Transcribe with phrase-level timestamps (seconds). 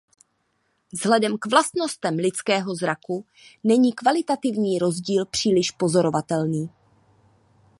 [0.93, 3.25] Vzhledem k vlastnostem lidského zraku
[3.63, 6.69] není kvalitativní rozdíl příliš pozorovatelný.